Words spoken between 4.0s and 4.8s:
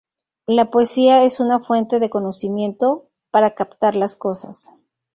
cosas.